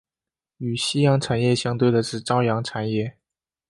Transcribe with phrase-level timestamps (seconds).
[0.57, 3.17] 与夕阳产业相对的是朝阳产业。